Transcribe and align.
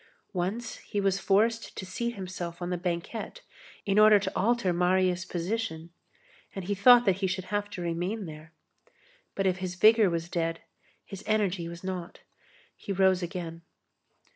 Once 0.33 0.77
he 0.77 0.99
was 0.99 1.19
forced 1.19 1.77
to 1.77 1.85
seat 1.85 2.15
himself 2.15 2.59
on 2.59 2.71
the 2.71 2.75
banquette 2.79 3.41
in 3.85 3.99
order 3.99 4.17
to 4.17 4.35
alter 4.35 4.73
Marius' 4.73 5.25
position, 5.25 5.91
and 6.55 6.65
he 6.65 6.73
thought 6.73 7.05
that 7.05 7.17
he 7.17 7.27
should 7.27 7.43
have 7.53 7.69
to 7.69 7.83
remain 7.83 8.25
there. 8.25 8.51
But 9.35 9.45
if 9.45 9.57
his 9.57 9.75
vigor 9.75 10.09
was 10.09 10.27
dead, 10.27 10.61
his 11.05 11.23
energy 11.27 11.67
was 11.67 11.83
not. 11.83 12.21
He 12.75 12.91
rose 12.91 13.21
again. 13.21 13.61